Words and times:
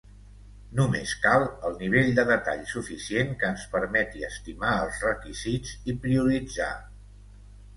Només 0.77 1.11
cal 1.25 1.43
el 1.69 1.75
nivell 1.81 2.09
de 2.19 2.25
detall 2.31 2.63
suficient 2.71 3.35
que 3.43 3.49
ens 3.57 3.67
permeti 3.75 4.27
estimar 4.31 4.73
els 4.87 4.99
requisits 5.09 5.77
i 5.93 5.97
prioritzar. 6.07 6.73